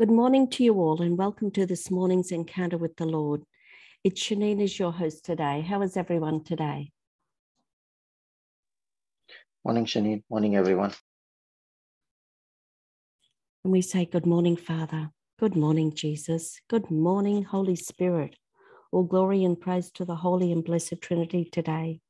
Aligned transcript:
Good 0.00 0.10
morning 0.10 0.48
to 0.52 0.64
you 0.64 0.76
all, 0.76 1.02
and 1.02 1.18
welcome 1.18 1.50
to 1.50 1.66
this 1.66 1.90
morning's 1.90 2.32
encounter 2.32 2.78
with 2.78 2.96
the 2.96 3.04
Lord. 3.04 3.42
It's 4.02 4.22
Shanine 4.22 4.62
as 4.62 4.78
your 4.78 4.92
host 4.92 5.26
today. 5.26 5.60
How 5.60 5.82
is 5.82 5.94
everyone 5.94 6.42
today? 6.42 6.90
Morning, 9.62 9.84
Shanine. 9.84 10.22
Morning, 10.30 10.56
everyone. 10.56 10.94
And 13.62 13.74
we 13.74 13.82
say, 13.82 14.06
Good 14.06 14.24
morning, 14.24 14.56
Father. 14.56 15.10
Good 15.38 15.54
morning, 15.54 15.92
Jesus. 15.94 16.58
Good 16.70 16.90
morning, 16.90 17.42
Holy 17.42 17.76
Spirit. 17.76 18.36
All 18.92 19.04
glory 19.04 19.44
and 19.44 19.60
praise 19.60 19.90
to 19.96 20.06
the 20.06 20.16
Holy 20.16 20.50
and 20.50 20.64
Blessed 20.64 21.02
Trinity 21.02 21.44
today. 21.44 22.00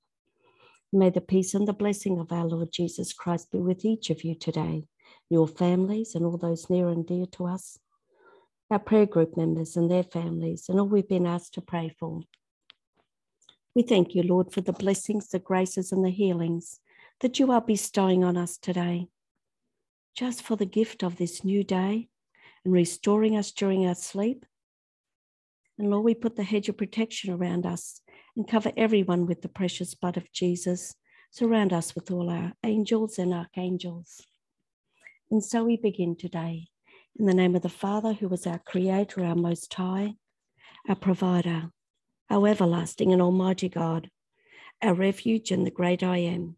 May 0.93 1.11
the 1.11 1.21
peace 1.21 1.55
and 1.55 1.67
the 1.67 1.73
blessing 1.73 2.21
of 2.21 2.31
our 2.31 2.45
Lord 2.45 2.69
Jesus 2.73 3.13
Christ 3.13 3.51
be 3.51 3.59
with 3.59 3.85
each 3.85 4.11
of 4.11 4.23
you 4.23 4.37
today, 4.37 4.85
your 5.31 5.49
families, 5.49 6.15
and 6.15 6.25
all 6.27 6.37
those 6.37 6.69
near 6.69 6.89
and 6.89 7.07
dear 7.07 7.25
to 7.27 7.47
us, 7.47 7.79
our 8.71 8.79
prayer 8.79 9.07
group 9.07 9.37
members 9.37 9.77
and 9.77 9.91
their 9.91 10.05
families, 10.05 10.69
and 10.69 10.79
all 10.79 10.89
we've 10.89 11.09
been 11.09 11.27
asked 11.27 11.55
to 11.55 11.61
pray 11.61 11.95
for. 11.99 12.21
We 13.75 13.83
thank 13.83 14.15
you, 14.15 14.23
Lord, 14.23 14.53
for 14.53 14.61
the 14.61 14.73
blessings, 14.73 15.29
the 15.29 15.39
graces, 15.39 15.93
and 15.93 16.05
the 16.05 16.11
healings 16.11 16.81
that 17.21 17.39
you 17.39 17.51
are 17.53 17.61
bestowing 17.61 18.25
on 18.25 18.37
us 18.37 18.59
today 18.59 19.09
just 20.17 20.43
for 20.43 20.57
the 20.57 20.67
gift 20.67 21.03
of 21.03 21.17
this 21.17 21.45
new 21.45 21.65
day 21.65 22.09
and 22.65 22.75
restoring 22.75 23.37
us 23.37 23.53
during 23.53 23.87
our 23.87 23.95
sleep. 23.95 24.45
And 25.79 25.91
Lord, 25.91 26.05
we 26.05 26.15
put 26.15 26.37
the 26.37 26.43
hedge 26.43 26.69
of 26.69 26.77
protection 26.77 27.33
around 27.33 27.65
us 27.65 28.03
and 28.37 28.47
cover 28.47 28.73
everyone 28.77 29.27
with 29.27 29.43
the 29.43 29.49
precious 29.49 29.95
blood 29.95 30.17
of 30.17 30.31
Jesus. 30.33 30.95
Surround 31.31 31.73
us 31.73 31.95
with 31.95 32.11
all 32.11 32.29
our 32.29 32.53
angels 32.65 33.19
and 33.19 33.33
archangels. 33.33 34.21
And 35.31 35.45
so 35.45 35.65
we 35.65 35.77
begin 35.77 36.17
today. 36.17 36.69
In 37.19 37.27
the 37.27 37.35
name 37.35 37.55
of 37.55 37.63
the 37.63 37.69
Father, 37.69 38.13
who 38.13 38.33
is 38.33 38.47
our 38.47 38.59
Creator, 38.59 39.25
our 39.25 39.35
Most 39.35 39.73
High, 39.75 40.15
our 40.89 40.97
Provider, 40.97 41.71
our 42.29 42.49
everlasting 42.49 43.13
and 43.13 43.21
Almighty 43.21 43.69
God, 43.69 44.11
our 44.83 44.95
refuge 44.95 45.51
and 45.51 45.67
the 45.67 45.71
great 45.71 46.03
I 46.03 46.19
am, 46.19 46.57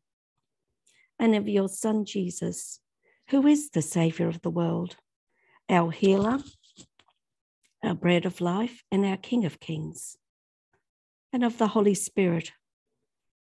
and 1.19 1.35
of 1.35 1.49
your 1.49 1.69
Son 1.69 2.05
Jesus 2.05 2.81
who 3.33 3.47
is 3.47 3.71
the 3.71 3.83
Saviour 3.83 4.29
of 4.29 4.43
the 4.43 4.51
world, 4.51 4.97
our 5.69 5.91
healer, 5.91 6.39
our 7.83 7.95
bread 7.95 8.27
of 8.27 8.43
life, 8.43 8.83
and 8.91 9.07
our 9.07 9.17
King 9.17 9.47
of 9.47 9.59
kings, 9.59 10.19
and 11.33 11.43
of 11.43 11.57
the 11.57 11.69
Holy 11.69 11.95
Spirit, 11.95 12.53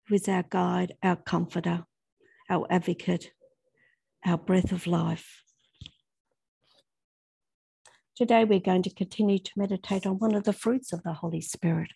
who 0.08 0.16
is 0.16 0.30
our 0.30 0.46
guide, 0.50 0.94
our 1.04 1.18
comforter, 1.18 1.86
our 2.50 2.66
advocate, 2.70 3.32
our 4.26 4.38
breath 4.38 4.72
of 4.72 4.88
life. 4.88 5.44
Today, 8.16 8.46
we're 8.46 8.60
going 8.60 8.84
to 8.84 8.94
continue 8.94 9.40
to 9.40 9.52
meditate 9.56 10.06
on 10.06 10.20
one 10.20 10.36
of 10.36 10.44
the 10.44 10.54
fruits 10.54 10.94
of 10.94 11.04
the 11.04 11.14
Holy 11.14 11.42
Spirit. 11.42 11.92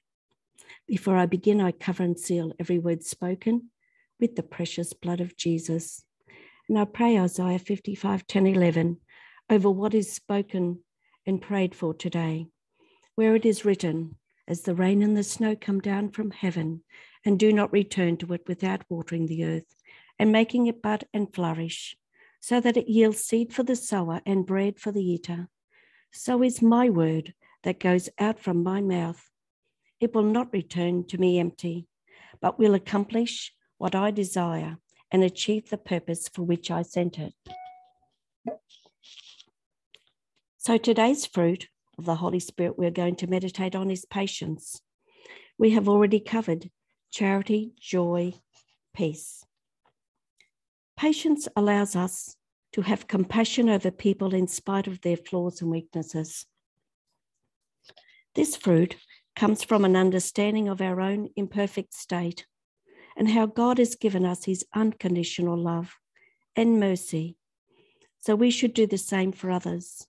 Before 0.87 1.15
I 1.15 1.25
begin, 1.25 1.61
I 1.61 1.71
cover 1.71 2.03
and 2.03 2.19
seal 2.19 2.53
every 2.59 2.79
word 2.79 3.03
spoken 3.03 3.69
with 4.19 4.35
the 4.35 4.43
precious 4.43 4.93
blood 4.93 5.21
of 5.21 5.37
Jesus. 5.37 6.03
And 6.67 6.77
I 6.77 6.85
pray 6.85 7.19
Isaiah 7.19 7.59
55 7.59 8.27
10 8.27 8.47
11 8.47 8.97
over 9.49 9.69
what 9.69 9.93
is 9.93 10.11
spoken 10.11 10.79
and 11.25 11.41
prayed 11.41 11.75
for 11.75 11.93
today, 11.93 12.47
where 13.15 13.35
it 13.35 13.45
is 13.45 13.63
written, 13.63 14.15
As 14.47 14.61
the 14.61 14.75
rain 14.75 15.01
and 15.03 15.15
the 15.15 15.23
snow 15.23 15.55
come 15.55 15.79
down 15.79 16.09
from 16.09 16.31
heaven, 16.31 16.83
and 17.23 17.39
do 17.39 17.53
not 17.53 17.71
return 17.71 18.17
to 18.17 18.33
it 18.33 18.41
without 18.47 18.83
watering 18.89 19.27
the 19.27 19.45
earth 19.45 19.75
and 20.19 20.31
making 20.31 20.67
it 20.67 20.81
bud 20.81 21.05
and 21.13 21.33
flourish, 21.33 21.95
so 22.39 22.59
that 22.59 22.77
it 22.77 22.87
yields 22.87 23.23
seed 23.23 23.53
for 23.53 23.63
the 23.63 23.75
sower 23.75 24.21
and 24.25 24.45
bread 24.45 24.79
for 24.79 24.91
the 24.91 25.03
eater. 25.03 25.49
So 26.11 26.43
is 26.43 26.61
my 26.61 26.89
word 26.89 27.33
that 27.63 27.79
goes 27.79 28.09
out 28.19 28.39
from 28.39 28.63
my 28.63 28.81
mouth. 28.81 29.29
It 29.99 30.13
will 30.13 30.23
not 30.23 30.53
return 30.53 31.05
to 31.07 31.17
me 31.17 31.39
empty, 31.39 31.87
but 32.41 32.59
will 32.59 32.73
accomplish 32.73 33.53
what 33.77 33.95
I 33.95 34.11
desire 34.11 34.77
and 35.11 35.23
achieve 35.23 35.69
the 35.69 35.77
purpose 35.77 36.27
for 36.27 36.43
which 36.43 36.69
I 36.69 36.81
sent 36.81 37.19
it. 37.19 37.33
So 40.57 40.77
today's 40.77 41.25
fruit 41.25 41.69
of 41.97 42.05
the 42.05 42.15
Holy 42.15 42.39
Spirit 42.39 42.77
we're 42.77 42.91
going 42.91 43.15
to 43.17 43.27
meditate 43.27 43.75
on 43.75 43.89
is 43.89 44.05
patience. 44.05 44.81
We 45.57 45.71
have 45.71 45.87
already 45.87 46.19
covered 46.19 46.69
charity, 47.11 47.71
joy, 47.79 48.33
peace. 48.93 49.46
Patience 50.97 51.47
allows 51.55 51.95
us 51.95 52.35
to 52.73 52.81
have 52.81 53.07
compassion 53.07 53.69
over 53.69 53.91
people 53.91 54.33
in 54.33 54.47
spite 54.47 54.87
of 54.87 55.01
their 55.01 55.15
flaws 55.15 55.61
and 55.61 55.69
weaknesses. 55.69 56.47
This 58.33 58.55
fruit 58.55 58.95
comes 59.35 59.63
from 59.63 59.85
an 59.85 59.95
understanding 59.95 60.67
of 60.67 60.81
our 60.81 60.99
own 60.99 61.29
imperfect 61.35 61.93
state 61.93 62.47
and 63.15 63.29
how 63.29 63.45
God 63.45 63.77
has 63.77 63.95
given 63.95 64.25
us 64.25 64.45
his 64.45 64.65
unconditional 64.73 65.57
love 65.57 65.95
and 66.55 66.79
mercy. 66.79 67.37
So 68.19 68.35
we 68.35 68.49
should 68.49 68.73
do 68.73 68.87
the 68.87 68.97
same 68.97 69.31
for 69.31 69.51
others. 69.51 70.07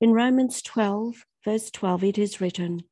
In 0.00 0.12
Romans 0.12 0.62
12, 0.62 1.24
verse 1.44 1.70
12, 1.72 2.04
it 2.04 2.18
is 2.18 2.40
written 2.40 2.84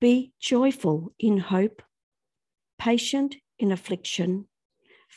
Be 0.00 0.32
joyful 0.40 1.12
in 1.20 1.38
hope, 1.38 1.82
patient 2.78 3.36
in 3.58 3.70
affliction, 3.70 4.48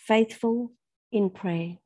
faithful 0.08 0.72
in 1.12 1.30
prayer. 1.30 1.78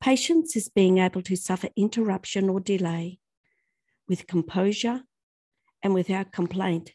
Patience 0.00 0.56
is 0.56 0.68
being 0.68 0.98
able 0.98 1.22
to 1.22 1.36
suffer 1.36 1.68
interruption 1.76 2.48
or 2.48 2.58
delay 2.58 3.20
with 4.08 4.26
composure 4.26 5.02
and 5.82 5.94
without 5.94 6.32
complaint 6.32 6.92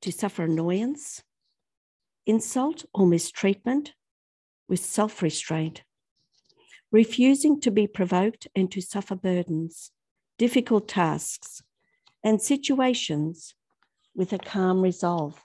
to 0.00 0.10
suffer 0.10 0.44
annoyance, 0.44 1.22
insult, 2.24 2.84
or 2.94 3.06
mistreatment 3.06 3.92
with 4.68 4.80
self 4.80 5.20
restraint, 5.20 5.82
refusing 6.90 7.60
to 7.60 7.70
be 7.70 7.86
provoked 7.86 8.48
and 8.56 8.72
to 8.72 8.80
suffer 8.80 9.16
burdens, 9.16 9.90
difficult 10.38 10.88
tasks, 10.88 11.62
and 12.24 12.40
situations 12.40 13.54
with 14.14 14.32
a 14.32 14.38
calm 14.38 14.80
resolve. 14.80 15.44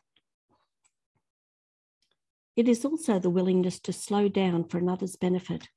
It 2.55 2.67
is 2.67 2.85
also 2.85 3.17
the 3.17 3.31
willingness 3.31 3.79
to 3.81 3.93
slow 3.93 4.27
down 4.27 4.65
for 4.65 4.77
another's 4.77 5.15
benefit, 5.15 5.69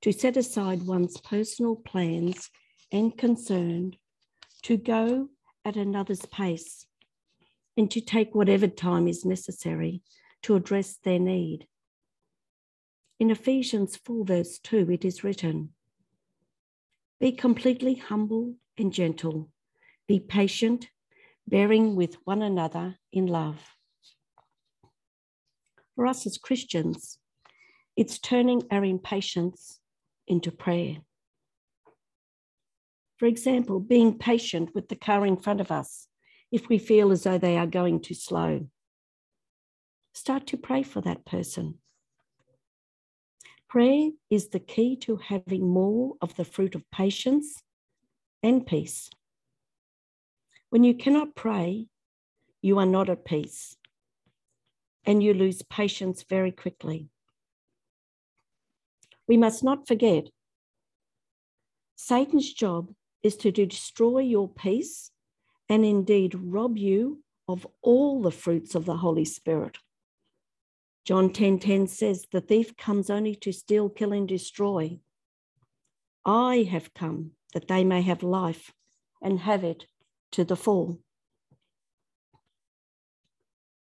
to 0.00 0.12
set 0.12 0.36
aside 0.36 0.86
one's 0.86 1.20
personal 1.20 1.76
plans 1.76 2.50
and 2.90 3.16
concern, 3.16 3.96
to 4.62 4.76
go 4.76 5.28
at 5.64 5.76
another's 5.76 6.24
pace, 6.26 6.86
and 7.76 7.90
to 7.90 8.00
take 8.00 8.34
whatever 8.34 8.68
time 8.68 9.06
is 9.06 9.24
necessary 9.24 10.02
to 10.42 10.56
address 10.56 10.96
their 10.96 11.18
need. 11.18 11.66
In 13.20 13.30
Ephesians 13.30 13.96
4, 14.04 14.24
verse 14.24 14.58
2, 14.58 14.90
it 14.90 15.04
is 15.04 15.22
written 15.22 15.70
Be 17.20 17.32
completely 17.32 17.94
humble 17.94 18.54
and 18.78 18.92
gentle, 18.92 19.50
be 20.08 20.18
patient, 20.18 20.88
bearing 21.46 21.96
with 21.96 22.16
one 22.24 22.42
another 22.42 22.96
in 23.12 23.26
love. 23.26 23.76
For 25.96 26.06
us 26.06 26.26
as 26.26 26.38
Christians, 26.38 27.18
it's 27.96 28.18
turning 28.18 28.62
our 28.70 28.84
impatience 28.84 29.78
into 30.26 30.50
prayer. 30.50 30.98
For 33.18 33.26
example, 33.26 33.78
being 33.78 34.18
patient 34.18 34.74
with 34.74 34.88
the 34.88 34.96
car 34.96 35.26
in 35.26 35.36
front 35.36 35.60
of 35.60 35.70
us 35.70 36.08
if 36.50 36.68
we 36.68 36.78
feel 36.78 37.12
as 37.12 37.22
though 37.22 37.38
they 37.38 37.56
are 37.56 37.66
going 37.66 38.00
too 38.00 38.14
slow. 38.14 38.68
Start 40.14 40.46
to 40.48 40.56
pray 40.56 40.82
for 40.82 41.00
that 41.02 41.24
person. 41.24 41.78
Prayer 43.68 44.10
is 44.28 44.48
the 44.48 44.60
key 44.60 44.96
to 44.96 45.16
having 45.16 45.66
more 45.66 46.14
of 46.20 46.36
the 46.36 46.44
fruit 46.44 46.74
of 46.74 46.90
patience 46.90 47.62
and 48.42 48.66
peace. 48.66 49.08
When 50.68 50.84
you 50.84 50.94
cannot 50.94 51.34
pray, 51.34 51.86
you 52.60 52.78
are 52.78 52.86
not 52.86 53.08
at 53.08 53.24
peace 53.24 53.76
and 55.04 55.22
you 55.22 55.34
lose 55.34 55.62
patience 55.62 56.24
very 56.28 56.52
quickly. 56.52 57.08
We 59.26 59.36
must 59.36 59.64
not 59.64 59.86
forget 59.86 60.28
Satan's 61.96 62.52
job 62.52 62.92
is 63.22 63.36
to 63.36 63.52
destroy 63.52 64.20
your 64.20 64.48
peace 64.48 65.10
and 65.68 65.84
indeed 65.84 66.34
rob 66.34 66.76
you 66.76 67.22
of 67.48 67.66
all 67.80 68.22
the 68.22 68.30
fruits 68.30 68.74
of 68.74 68.84
the 68.84 68.96
Holy 68.96 69.24
Spirit. 69.24 69.78
John 71.04 71.30
10:10 71.30 71.32
10, 71.32 71.58
10 71.58 71.86
says, 71.86 72.26
"The 72.30 72.40
thief 72.40 72.76
comes 72.76 73.10
only 73.10 73.34
to 73.36 73.52
steal, 73.52 73.88
kill, 73.88 74.12
and 74.12 74.28
destroy. 74.28 75.00
I 76.24 76.62
have 76.64 76.94
come 76.94 77.32
that 77.52 77.68
they 77.68 77.84
may 77.84 78.02
have 78.02 78.22
life 78.22 78.72
and 79.20 79.40
have 79.40 79.64
it 79.64 79.86
to 80.32 80.44
the 80.44 80.56
full." 80.56 81.00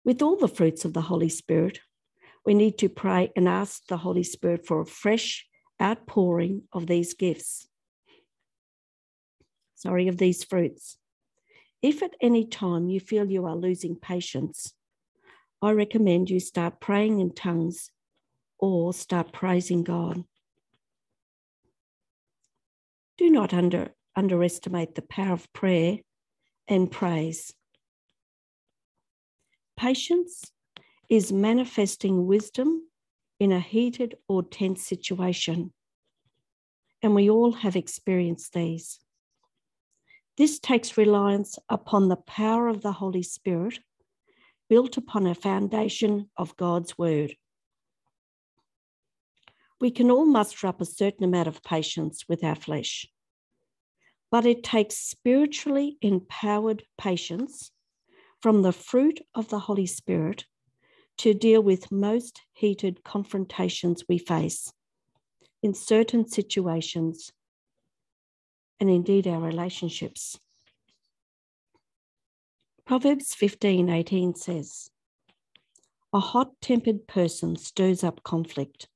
With 0.03 0.21
all 0.21 0.35
the 0.35 0.47
fruits 0.47 0.85
of 0.85 0.93
the 0.93 1.01
Holy 1.01 1.29
Spirit, 1.29 1.79
we 2.45 2.53
need 2.53 2.77
to 2.79 2.89
pray 2.89 3.31
and 3.35 3.47
ask 3.47 3.85
the 3.87 3.97
Holy 3.97 4.23
Spirit 4.23 4.65
for 4.65 4.81
a 4.81 4.85
fresh 4.85 5.45
outpouring 5.81 6.63
of 6.73 6.87
these 6.87 7.13
gifts 7.13 7.67
sorry, 9.81 10.07
of 10.07 10.17
these 10.17 10.43
fruits. 10.43 10.97
If 11.81 12.03
at 12.03 12.13
any 12.21 12.45
time 12.45 12.89
you 12.89 12.99
feel 12.99 13.31
you 13.31 13.45
are 13.47 13.55
losing 13.55 13.95
patience, 13.95 14.73
I 15.59 15.71
recommend 15.71 16.29
you 16.29 16.39
start 16.39 16.79
praying 16.79 17.19
in 17.19 17.33
tongues 17.33 17.89
or 18.59 18.93
start 18.93 19.33
praising 19.33 19.83
God. 19.83 20.23
Do 23.17 23.31
not 23.31 23.55
under, 23.55 23.95
underestimate 24.15 24.93
the 24.93 25.01
power 25.01 25.33
of 25.33 25.51
prayer 25.51 25.97
and 26.67 26.91
praise. 26.91 27.51
Patience 29.77 30.51
is 31.09 31.31
manifesting 31.31 32.27
wisdom 32.27 32.83
in 33.39 33.51
a 33.51 33.59
heated 33.59 34.15
or 34.27 34.43
tense 34.43 34.85
situation. 34.85 35.73
And 37.01 37.15
we 37.15 37.29
all 37.29 37.53
have 37.53 37.75
experienced 37.75 38.53
these. 38.53 38.99
This 40.37 40.59
takes 40.59 40.97
reliance 40.97 41.57
upon 41.67 42.07
the 42.07 42.15
power 42.15 42.67
of 42.67 42.81
the 42.81 42.93
Holy 42.93 43.23
Spirit, 43.23 43.79
built 44.69 44.97
upon 44.97 45.27
a 45.27 45.35
foundation 45.35 46.29
of 46.37 46.55
God's 46.55 46.97
word. 46.97 47.35
We 49.79 49.91
can 49.91 50.11
all 50.11 50.25
muster 50.25 50.67
up 50.67 50.79
a 50.79 50.85
certain 50.85 51.23
amount 51.23 51.47
of 51.47 51.63
patience 51.63 52.25
with 52.29 52.43
our 52.43 52.55
flesh, 52.55 53.07
but 54.29 54.45
it 54.45 54.63
takes 54.63 54.95
spiritually 54.95 55.97
empowered 56.01 56.83
patience 56.97 57.71
from 58.41 58.61
the 58.61 58.71
fruit 58.71 59.21
of 59.35 59.49
the 59.49 59.59
Holy 59.59 59.85
Spirit 59.85 60.45
to 61.17 61.33
deal 61.33 61.61
with 61.61 61.91
most 61.91 62.41
heated 62.53 63.03
confrontations 63.03 64.03
we 64.09 64.17
face 64.17 64.73
in 65.61 65.73
certain 65.73 66.27
situations 66.27 67.31
and 68.79 68.89
indeed 68.89 69.27
our 69.27 69.39
relationships. 69.39 70.39
Proverbs 72.85 73.35
15 73.35 73.89
18 73.89 74.35
says, 74.35 74.89
A 76.11 76.19
hot 76.19 76.59
tempered 76.61 77.07
person 77.07 77.55
stirs 77.55 78.03
up 78.03 78.23
conflict, 78.23 78.87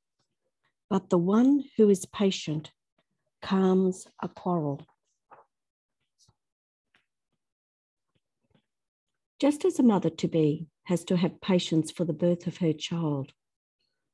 but 0.90 1.10
the 1.10 1.20
one 1.20 1.64
who 1.78 1.90
is 1.90 2.08
patient 2.08 2.72
calms 3.42 4.08
a 4.24 4.28
quarrel. 4.28 4.82
Just 9.40 9.66
as 9.66 9.80
a 9.80 9.84
mother 9.84 10.10
to 10.10 10.28
be 10.28 10.68
has 10.84 11.04
to 11.06 11.18
have 11.18 11.42
patience 11.42 11.92
for 11.92 12.06
the 12.06 12.14
birth 12.14 12.48
of 12.48 12.58
her 12.58 12.72
child, 12.72 13.34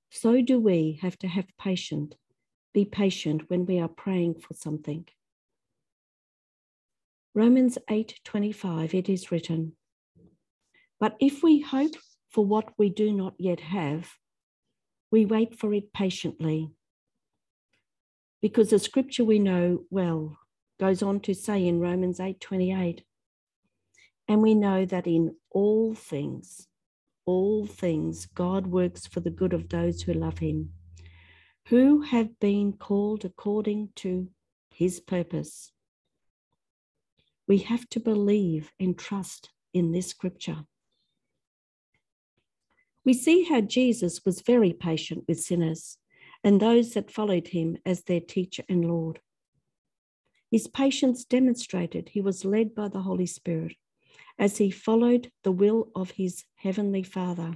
so 0.09 0.41
do 0.41 0.59
we 0.59 0.99
have 1.01 1.17
to 1.19 1.27
have 1.27 1.45
patience, 1.59 2.15
be 2.73 2.85
patient 2.85 3.49
when 3.49 3.65
we 3.65 3.79
are 3.79 3.87
praying 3.87 4.35
for 4.39 4.53
something. 4.53 5.07
Romans 7.35 7.77
8:25 7.87 8.93
it 8.93 9.09
is 9.09 9.31
written, 9.31 9.77
but 10.99 11.15
if 11.19 11.43
we 11.43 11.61
hope 11.61 11.95
for 12.29 12.45
what 12.45 12.77
we 12.79 12.89
do 12.89 13.13
not 13.13 13.35
yet 13.37 13.59
have, 13.59 14.17
we 15.11 15.25
wait 15.25 15.57
for 15.57 15.73
it 15.73 15.93
patiently. 15.93 16.71
Because 18.41 18.71
the 18.71 18.79
scripture 18.79 19.23
we 19.23 19.37
know 19.37 19.85
well 19.91 20.39
goes 20.79 21.03
on 21.03 21.19
to 21.21 21.35
say 21.35 21.67
in 21.67 21.79
Romans 21.79 22.19
8:28, 22.19 23.03
and 24.31 24.41
we 24.41 24.55
know 24.55 24.85
that 24.85 25.07
in 25.07 25.35
all 25.49 25.93
things, 25.93 26.69
all 27.25 27.65
things, 27.65 28.27
God 28.27 28.65
works 28.65 29.05
for 29.05 29.19
the 29.19 29.29
good 29.29 29.51
of 29.51 29.67
those 29.67 30.03
who 30.03 30.13
love 30.13 30.37
him, 30.37 30.69
who 31.67 31.99
have 32.03 32.39
been 32.39 32.71
called 32.71 33.25
according 33.25 33.89
to 33.97 34.29
his 34.73 35.01
purpose. 35.01 35.73
We 37.45 37.57
have 37.57 37.89
to 37.89 37.99
believe 37.99 38.71
and 38.79 38.97
trust 38.97 39.49
in 39.73 39.91
this 39.91 40.07
scripture. 40.07 40.63
We 43.03 43.13
see 43.13 43.43
how 43.43 43.59
Jesus 43.59 44.23
was 44.23 44.39
very 44.39 44.71
patient 44.71 45.25
with 45.27 45.41
sinners 45.41 45.97
and 46.41 46.61
those 46.61 46.93
that 46.93 47.11
followed 47.11 47.49
him 47.49 47.79
as 47.85 48.03
their 48.03 48.21
teacher 48.21 48.63
and 48.69 48.85
Lord. 48.85 49.19
His 50.49 50.67
patience 50.67 51.25
demonstrated 51.25 52.07
he 52.07 52.21
was 52.21 52.45
led 52.45 52.73
by 52.73 52.87
the 52.87 53.01
Holy 53.01 53.25
Spirit 53.25 53.75
as 54.41 54.57
he 54.57 54.71
followed 54.71 55.31
the 55.43 55.51
will 55.51 55.89
of 55.95 56.09
his 56.11 56.43
heavenly 56.55 57.03
Father. 57.03 57.55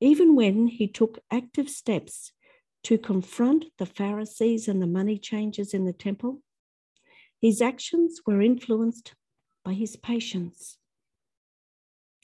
Even 0.00 0.34
when 0.34 0.66
he 0.66 0.88
took 0.88 1.20
active 1.30 1.70
steps 1.70 2.32
to 2.82 2.98
confront 2.98 3.66
the 3.78 3.86
Pharisees 3.86 4.66
and 4.66 4.82
the 4.82 4.86
money 4.86 5.16
changers 5.16 5.72
in 5.72 5.84
the 5.84 5.92
temple, 5.92 6.42
his 7.40 7.62
actions 7.62 8.20
were 8.26 8.42
influenced 8.42 9.14
by 9.64 9.74
his 9.74 9.94
patience. 9.94 10.76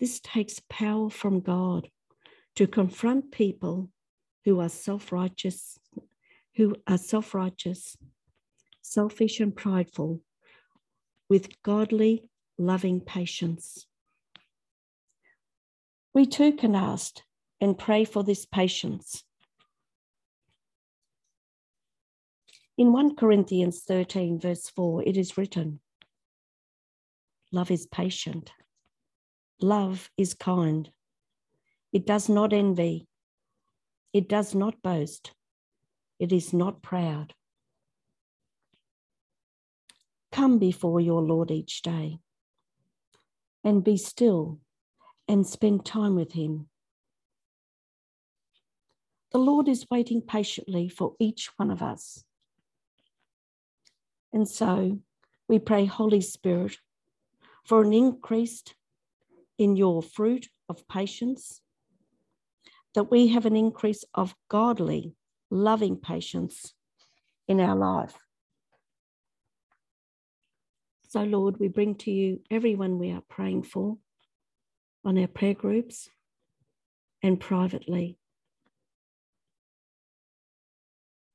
This 0.00 0.18
takes 0.18 0.60
power 0.68 1.10
from 1.10 1.38
God 1.38 1.88
to 2.56 2.66
confront 2.66 3.30
people 3.30 3.90
who 4.44 4.58
are 4.58 4.68
self 4.68 5.12
righteous, 5.12 5.78
who 6.56 6.74
are 6.88 6.98
self 6.98 7.32
righteous, 7.32 7.96
selfish, 8.82 9.38
and 9.38 9.54
prideful 9.54 10.20
with 11.28 11.62
godly, 11.62 12.28
loving 12.58 13.00
patience. 13.00 13.86
We 16.12 16.26
too 16.26 16.52
can 16.52 16.74
ask 16.74 17.16
and 17.60 17.78
pray 17.78 18.04
for 18.04 18.22
this 18.22 18.46
patience. 18.46 19.24
In 22.76 22.92
1 22.92 23.16
Corinthians 23.16 23.82
13, 23.82 24.40
verse 24.40 24.68
4, 24.68 25.04
it 25.06 25.16
is 25.16 25.38
written 25.38 25.80
Love 27.52 27.70
is 27.70 27.86
patient, 27.86 28.52
love 29.60 30.10
is 30.18 30.34
kind, 30.34 30.90
it 31.92 32.04
does 32.04 32.28
not 32.28 32.52
envy, 32.52 33.06
it 34.12 34.28
does 34.28 34.54
not 34.54 34.82
boast, 34.82 35.32
it 36.18 36.32
is 36.32 36.52
not 36.52 36.82
proud. 36.82 37.32
Come 40.34 40.58
before 40.58 41.00
your 41.00 41.22
Lord 41.22 41.52
each 41.52 41.80
day 41.82 42.18
and 43.62 43.84
be 43.84 43.96
still 43.96 44.58
and 45.28 45.46
spend 45.46 45.86
time 45.86 46.16
with 46.16 46.32
Him. 46.32 46.68
The 49.30 49.38
Lord 49.38 49.68
is 49.68 49.86
waiting 49.92 50.20
patiently 50.20 50.88
for 50.88 51.14
each 51.20 51.50
one 51.56 51.70
of 51.70 51.82
us. 51.82 52.24
And 54.32 54.48
so 54.48 54.98
we 55.48 55.60
pray, 55.60 55.84
Holy 55.84 56.20
Spirit, 56.20 56.78
for 57.64 57.82
an 57.82 57.92
increase 57.92 58.64
in 59.56 59.76
your 59.76 60.02
fruit 60.02 60.48
of 60.68 60.88
patience, 60.88 61.60
that 62.96 63.08
we 63.08 63.28
have 63.28 63.46
an 63.46 63.54
increase 63.54 64.04
of 64.14 64.34
godly, 64.48 65.14
loving 65.48 65.96
patience 65.96 66.74
in 67.46 67.60
our 67.60 67.76
life. 67.76 68.23
So, 71.14 71.22
Lord, 71.22 71.60
we 71.60 71.68
bring 71.68 71.94
to 71.98 72.10
you 72.10 72.40
everyone 72.50 72.98
we 72.98 73.12
are 73.12 73.22
praying 73.28 73.62
for 73.62 73.98
on 75.04 75.16
our 75.16 75.28
prayer 75.28 75.54
groups 75.54 76.08
and 77.22 77.38
privately. 77.38 78.18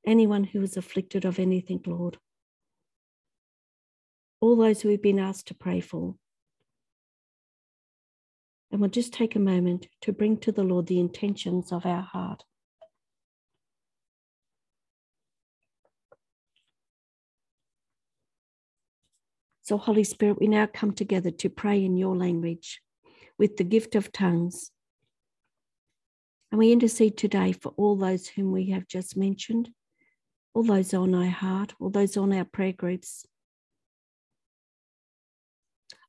Anyone 0.05 0.43
who 0.43 0.62
is 0.63 0.75
afflicted 0.75 1.24
of 1.24 1.39
anything, 1.39 1.81
Lord. 1.86 2.17
All 4.41 4.57
those 4.57 4.81
who 4.81 4.89
we've 4.89 5.01
been 5.01 5.17
asked 5.17 5.48
to 5.48 5.53
pray 5.53 5.79
for. 5.79 6.15
And 8.69 8.81
we'll 8.81 8.89
just 8.89 9.13
take 9.13 9.38
a 9.38 9.39
moment 9.39 9.88
to 10.01 10.12
bring 10.12 10.36
to 10.39 10.51
the 10.51 10.63
Lord 10.63 10.88
the 10.88 11.00
intentions 11.00 11.71
of 11.71 11.86
our 11.86 12.01
heart. 12.01 12.43
So, 19.69 19.77
Holy 19.77 20.03
Spirit, 20.03 20.39
we 20.39 20.47
now 20.47 20.65
come 20.65 20.93
together 20.93 21.29
to 21.29 21.47
pray 21.47 21.85
in 21.85 21.95
your 21.95 22.15
language 22.15 22.81
with 23.38 23.57
the 23.57 23.63
gift 23.63 23.93
of 23.93 24.11
tongues. 24.11 24.71
And 26.51 26.57
we 26.57 26.71
intercede 26.71 27.17
today 27.17 27.51
for 27.51 27.73
all 27.77 27.95
those 27.95 28.29
whom 28.29 28.51
we 28.51 28.71
have 28.71 28.88
just 28.88 29.15
mentioned, 29.15 29.69
all 30.55 30.63
those 30.63 30.95
on 30.95 31.13
our 31.13 31.29
heart, 31.29 31.75
all 31.79 31.91
those 31.91 32.17
on 32.17 32.33
our 32.33 32.45
prayer 32.45 32.73
groups. 32.73 33.27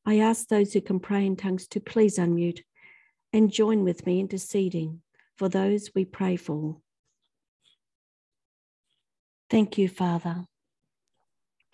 I 0.07 0.21
ask 0.21 0.49
those 0.49 0.73
who 0.73 0.81
can 0.81 0.99
pray 0.99 1.27
in 1.27 1.37
tongues 1.37 1.69
to 1.69 1.81
please 1.81 2.17
unmute 2.17 2.63
and 3.31 3.53
join 3.53 3.85
with 3.85 4.07
me 4.07 4.21
interceding 4.21 5.03
for 5.37 5.51
those 5.51 5.91
we 5.95 6.07
pray 6.07 6.37
for. 6.37 6.79
Thank 9.51 9.77
you, 9.77 9.87
Father. 9.87 10.47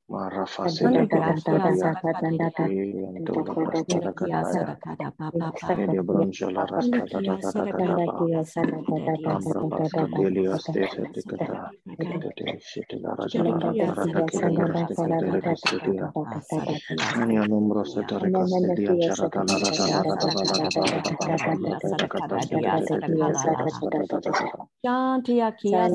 Yantia 24.83 25.51
Kia 25.57 25.89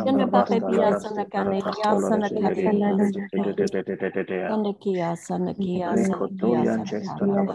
Yanda 0.06 0.26
papa 0.26 0.60
pia 0.60 1.00
sana 1.00 1.24
kane 1.24 1.62
kia 1.62 2.00
sana 2.00 2.28
kadia 2.30 2.72
Yanda 4.48 4.72
kia 4.82 5.16
sana 5.16 5.54
kia 5.54 5.96
sana 5.96 6.34
kia 6.34 6.64
sana 6.64 7.46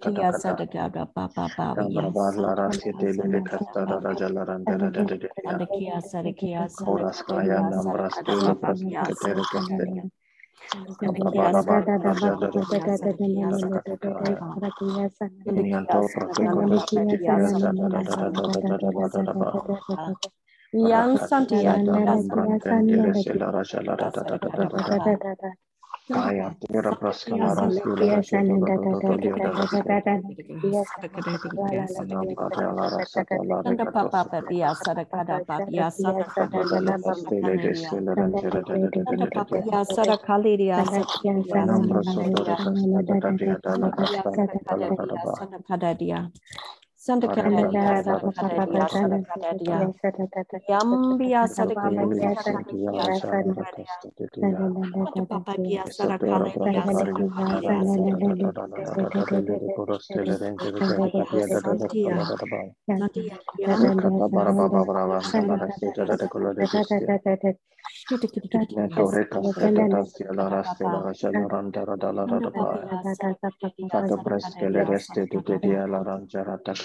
kia 0.00 0.32
sana 0.32 0.66
kada 0.66 1.06
papa 1.06 1.48
papa 1.48 1.86
Yanda 5.44 5.66
kia 5.66 6.00
sana 6.00 6.32
Yang 20.74 21.10
Santia 21.28 21.78
Kaya 26.04 26.52
tira 26.60 26.92
praskala 27.00 27.56
rasila 27.56 28.20
Anda 33.64 33.88
papa 33.88 34.44
biasa 34.44 34.92
kada 35.08 35.64
biasa 35.64 36.04
Anda 38.04 39.26
papa 39.32 39.56
biasa 39.64 40.02
kali 40.20 40.68
dia 47.04 47.44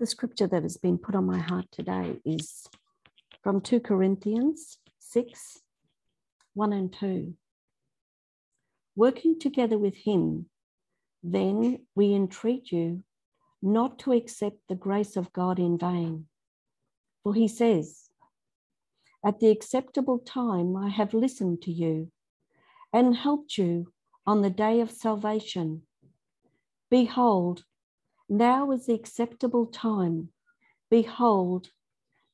The 0.00 0.06
scripture 0.06 0.48
that 0.48 0.64
has 0.64 0.76
been 0.76 0.98
put 0.98 1.14
on 1.14 1.24
my 1.24 1.38
heart 1.38 1.66
today 1.70 2.20
is 2.24 2.66
from 3.44 3.60
2 3.60 3.78
Corinthians 3.78 4.78
6 4.98 5.60
1 6.54 6.72
and 6.72 6.92
2. 6.92 7.34
Working 8.96 9.38
together 9.38 9.78
with 9.78 9.94
him, 9.94 10.46
then 11.22 11.86
we 11.94 12.12
entreat 12.12 12.72
you 12.72 13.04
not 13.62 14.00
to 14.00 14.12
accept 14.12 14.56
the 14.68 14.74
grace 14.74 15.16
of 15.16 15.32
God 15.32 15.60
in 15.60 15.78
vain. 15.78 16.26
For 17.22 17.32
he 17.32 17.46
says, 17.46 18.10
At 19.24 19.38
the 19.38 19.50
acceptable 19.50 20.18
time 20.18 20.76
I 20.76 20.88
have 20.88 21.14
listened 21.14 21.62
to 21.62 21.70
you 21.70 22.10
and 22.92 23.14
helped 23.14 23.56
you 23.56 23.92
on 24.26 24.42
the 24.42 24.50
day 24.50 24.80
of 24.80 24.90
salvation. 24.90 25.82
Behold, 26.90 27.62
now 28.28 28.70
is 28.72 28.86
the 28.86 28.94
acceptable 28.94 29.66
time. 29.66 30.30
Behold, 30.90 31.68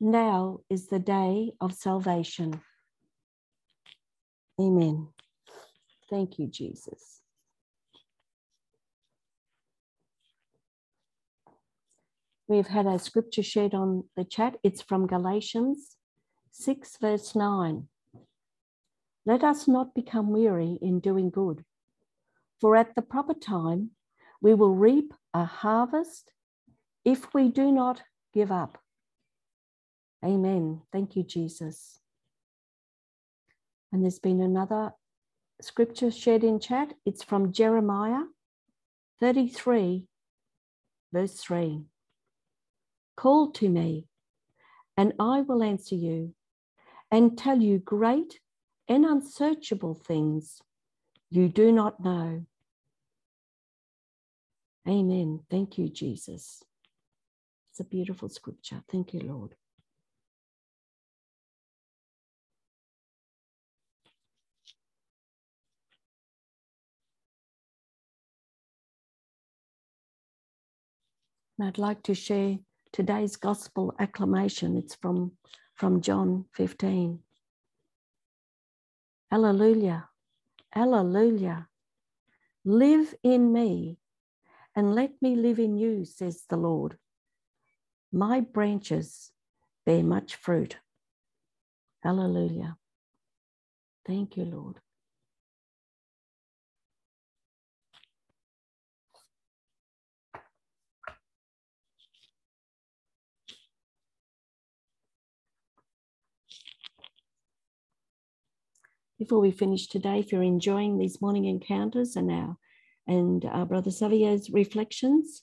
now 0.01 0.61
is 0.71 0.89
the 0.89 0.99
day 0.99 1.53
of 1.61 1.73
salvation. 1.73 2.61
Amen. 4.61 5.09
Thank 6.09 6.39
you, 6.39 6.47
Jesus. 6.47 7.21
We've 12.49 12.67
had 12.67 12.87
a 12.87 12.99
scripture 12.99 13.45
shared 13.45 13.75
on 13.75 14.05
the 14.17 14.25
chat. 14.25 14.57
It's 14.65 14.83
from 14.83 15.07
Galatians 15.07 15.97
6, 16.51 16.97
verse 17.01 17.37
9. 17.37 17.87
Let 19.25 19.45
us 19.45 19.69
not 19.69 19.95
become 19.95 20.31
weary 20.31 20.79
in 20.83 20.99
doing 20.99 21.31
good, 21.31 21.65
for 22.61 22.75
at 22.75 22.95
the 22.97 23.03
proper 23.03 23.35
time 23.35 23.91
we 24.43 24.55
will 24.55 24.75
reap 24.75 25.15
a 25.35 25.45
harvest 25.45 26.33
if 27.05 27.33
we 27.35 27.49
do 27.49 27.71
not 27.71 28.03
give 28.35 28.51
up. 28.53 28.79
Amen. 30.25 30.83
Thank 30.93 31.17
you, 31.17 31.23
Jesus. 31.23 32.01
And 33.93 34.03
there's 34.03 34.19
been 34.19 34.41
another 34.41 34.93
scripture 35.61 36.11
shared 36.11 36.45
in 36.45 36.61
chat. 36.61 36.95
It's 37.05 37.23
from 37.23 37.53
Jeremiah 37.53 38.25
33, 39.21 40.07
verse 41.13 41.35
3. 41.37 41.85
Call 43.17 43.51
to 43.53 43.69
me, 43.69 44.07
and 44.97 45.13
I 45.19 45.41
will 45.41 45.63
answer 45.63 45.95
you 45.95 46.35
and 47.11 47.37
tell 47.37 47.61
you 47.61 47.79
great 47.79 48.41
and 48.89 49.05
unsearchable 49.05 49.95
things 49.95 50.61
you 51.31 51.49
do 51.49 51.73
not 51.73 52.03
know. 52.03 52.45
Amen. 54.89 55.41
Thank 55.51 55.79
you, 55.79 55.89
Jesus. 55.91 56.63
It's 57.71 57.81
a 57.81 57.85
beautiful 57.85 58.29
scripture. 58.29 58.83
Thank 58.91 59.15
you, 59.15 59.21
Lord. 59.21 59.55
I'd 71.63 71.79
like 71.79 72.03
to 72.05 72.15
share 72.15 72.59
today's 72.93 73.37
gospel 73.37 73.95
acclamation. 74.01 74.77
It's 74.77 74.97
from, 74.97 75.33
from 75.77 76.01
John 76.01 76.47
15. 76.55 77.21
Alleluia. 79.33 80.09
Alleluia. 80.77 81.69
Live 82.65 83.15
in 83.25 83.53
me 83.53 84.00
and 84.81 84.95
let 84.95 85.13
me 85.21 85.37
live 85.37 85.59
in 85.59 85.77
you, 85.77 86.07
says 86.07 86.45
the 86.49 86.57
Lord. 86.57 86.97
My 88.11 88.41
branches 88.41 89.31
bear 89.85 90.03
much 90.03 90.37
fruit. 90.37 90.79
Hallelujah. 92.03 92.79
Thank 94.07 94.39
you, 94.39 94.47
Lord. 94.47 94.81
before 109.19 109.41
we 109.41 109.51
finish 109.51 109.87
today, 109.87 110.21
if 110.21 110.33
you're 110.33 110.43
enjoying 110.43 110.97
these 110.97 111.21
morning 111.21 111.45
encounters 111.45 112.17
and 112.17 112.31
our 112.31 112.57
and 113.07 113.45
our 113.45 113.67
brother 113.67 113.91
Xavier's 113.91 114.51
reflections 114.51 115.43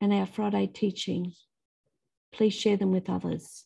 and 0.00 0.12
our 0.12 0.26
Friday 0.26 0.66
teaching, 0.66 1.32
please 2.32 2.54
share 2.54 2.76
them 2.76 2.90
with 2.90 3.08
others. 3.08 3.64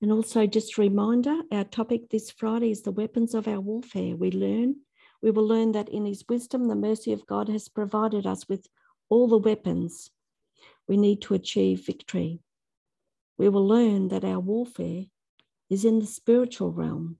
And 0.00 0.12
also, 0.12 0.46
just 0.46 0.76
a 0.76 0.82
reminder 0.82 1.40
our 1.50 1.64
topic 1.64 2.10
this 2.10 2.30
Friday 2.30 2.70
is 2.70 2.82
the 2.82 2.92
weapons 2.92 3.34
of 3.34 3.48
our 3.48 3.60
warfare. 3.60 4.16
We 4.16 4.30
learn, 4.30 4.76
we 5.22 5.30
will 5.30 5.46
learn 5.46 5.72
that 5.72 5.88
in 5.88 6.04
His 6.04 6.24
wisdom, 6.28 6.68
the 6.68 6.74
mercy 6.74 7.12
of 7.12 7.26
God 7.26 7.48
has 7.48 7.68
provided 7.68 8.26
us 8.26 8.48
with 8.48 8.66
all 9.08 9.28
the 9.28 9.38
weapons 9.38 10.10
we 10.86 10.96
need 10.96 11.22
to 11.22 11.34
achieve 11.34 11.86
victory. 11.86 12.40
We 13.38 13.48
will 13.48 13.66
learn 13.66 14.08
that 14.08 14.24
our 14.24 14.40
warfare 14.40 15.04
is 15.70 15.84
in 15.84 15.98
the 15.98 16.06
spiritual 16.06 16.72
realm. 16.72 17.18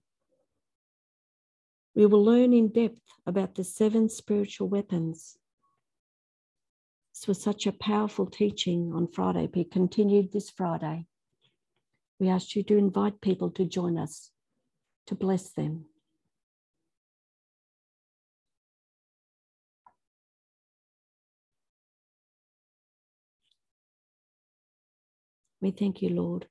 We 1.95 2.07
will 2.07 2.25
learn 2.25 2.53
in 2.53 2.69
depth 2.69 3.01
about 3.27 3.55
the 3.55 3.65
seven 3.65 4.09
spiritual 4.09 4.69
weapons. 4.69 5.39
This 7.13 7.29
was 7.29 7.41
such 7.41 7.67
a 7.67 7.73
powerful 7.73 8.27
teaching 8.27 8.93
on 8.93 9.07
Friday, 9.07 9.47
be 9.47 9.65
continued 9.65 10.33
this 10.33 10.51
Friday. 10.51 11.07
We 12.19 12.29
ask 12.29 12.57
you 12.57 12.65
to 12.65 12.77
invite 12.77 13.21
people 13.21 13.51
to 13.53 13.65
join 13.65 13.97
us, 13.97 14.31
to 15.07 15.15
bless 15.15 15.53
them. 15.53 15.85
We 25.61 25.71
thank 25.71 26.03
you, 26.03 26.11
Lord, 26.11 26.47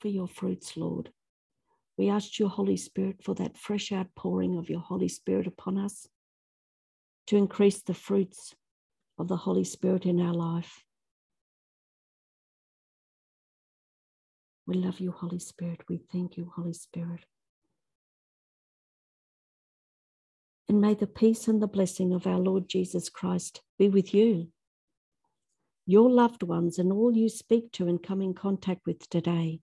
for 0.00 0.08
your 0.08 0.26
fruits, 0.26 0.76
Lord. 0.76 1.10
We 2.00 2.08
ask 2.08 2.38
you, 2.38 2.48
Holy 2.48 2.78
Spirit, 2.78 3.22
for 3.22 3.34
that 3.34 3.58
fresh 3.58 3.92
outpouring 3.92 4.56
of 4.56 4.70
your 4.70 4.80
Holy 4.80 5.08
Spirit 5.08 5.46
upon 5.46 5.76
us 5.76 6.08
to 7.26 7.36
increase 7.36 7.82
the 7.82 7.92
fruits 7.92 8.54
of 9.18 9.28
the 9.28 9.36
Holy 9.36 9.64
Spirit 9.64 10.06
in 10.06 10.18
our 10.18 10.32
life. 10.32 10.82
We 14.66 14.76
love 14.76 14.98
you, 14.98 15.12
Holy 15.12 15.40
Spirit. 15.40 15.82
We 15.90 15.98
thank 16.10 16.38
you, 16.38 16.50
Holy 16.56 16.72
Spirit. 16.72 17.26
And 20.70 20.80
may 20.80 20.94
the 20.94 21.06
peace 21.06 21.48
and 21.48 21.60
the 21.60 21.68
blessing 21.68 22.14
of 22.14 22.26
our 22.26 22.38
Lord 22.38 22.66
Jesus 22.66 23.10
Christ 23.10 23.60
be 23.78 23.90
with 23.90 24.14
you, 24.14 24.48
your 25.84 26.08
loved 26.10 26.44
ones, 26.44 26.78
and 26.78 26.92
all 26.92 27.12
you 27.12 27.28
speak 27.28 27.72
to 27.72 27.88
and 27.88 28.02
come 28.02 28.22
in 28.22 28.32
contact 28.32 28.86
with 28.86 29.06
today. 29.10 29.60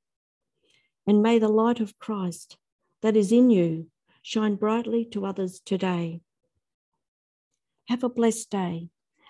And 1.08 1.24
may 1.24 1.40
the 1.40 1.48
light 1.48 1.80
of 1.80 1.98
Christ 1.98 2.58
that 3.02 3.16
is 3.16 3.32
in 3.32 3.50
you 3.50 3.88
shine 4.22 4.56
brightly 4.56 5.06
to 5.06 5.26
others 5.26 5.62
today. 5.66 6.20
Have 7.88 8.04
a 8.04 8.10
blessed 8.10 8.50
day, 8.50 8.90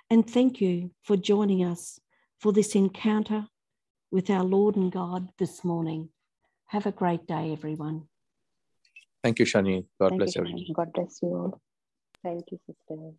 and 0.09 0.27
thank 0.27 0.59
you 0.59 0.89
for 1.03 1.15
joining 1.15 1.63
us 1.63 1.99
for 2.39 2.51
this 2.51 2.73
encounter 2.73 3.45
with 4.09 4.31
our 4.31 4.43
Lord 4.43 4.75
and 4.75 4.91
God 4.91 5.29
this 5.37 5.63
morning. 5.63 6.09
Have 6.67 6.87
a 6.87 6.91
great 6.91 7.27
day, 7.27 7.51
everyone. 7.51 8.07
Thank 9.23 9.37
you, 9.37 9.45
Shani. 9.45 9.85
God 9.99 10.09
Thank 10.09 10.19
bless 10.21 10.35
you, 10.35 10.41
everyone. 10.41 10.65
God 10.75 10.93
bless 10.93 11.19
you 11.21 11.29
all. 11.29 11.61
Thank 12.23 12.45
you, 12.51 12.59
sister. 12.65 13.11